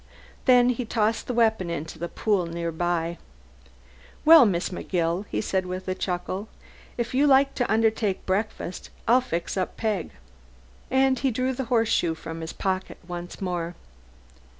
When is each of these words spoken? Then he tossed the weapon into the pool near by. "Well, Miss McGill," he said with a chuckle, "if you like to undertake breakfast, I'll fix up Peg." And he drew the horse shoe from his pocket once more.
Then 0.45 0.69
he 0.69 0.83
tossed 0.83 1.27
the 1.27 1.33
weapon 1.35 1.69
into 1.69 1.99
the 1.99 2.09
pool 2.09 2.47
near 2.47 2.71
by. 2.71 3.19
"Well, 4.25 4.47
Miss 4.47 4.69
McGill," 4.69 5.25
he 5.29 5.41
said 5.41 5.67
with 5.67 5.87
a 5.87 5.93
chuckle, 5.93 6.47
"if 6.97 7.13
you 7.13 7.27
like 7.27 7.53
to 7.53 7.71
undertake 7.71 8.25
breakfast, 8.25 8.89
I'll 9.07 9.21
fix 9.21 9.57
up 9.57 9.77
Peg." 9.77 10.09
And 10.89 11.19
he 11.19 11.29
drew 11.29 11.53
the 11.53 11.65
horse 11.65 11.89
shoe 11.89 12.15
from 12.15 12.41
his 12.41 12.51
pocket 12.51 12.97
once 13.07 13.39
more. 13.41 13.75